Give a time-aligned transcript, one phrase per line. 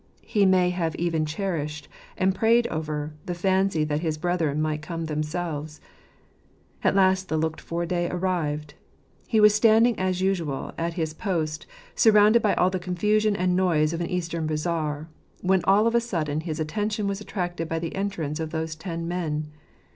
[0.25, 5.05] He may have even cherished, and prayed over, the fancy that his brethren might come
[5.05, 5.79] themselves.
[6.83, 8.73] At last the looked for day arrived.
[9.27, 13.93] He was standing as usual at his post, surrounded by all the confusion and noise
[13.93, 15.07] of an Eastern bazaar,
[15.41, 19.07] when all of a sudden his attention was attracted by the entrance of those ten
[19.07, 19.51] men.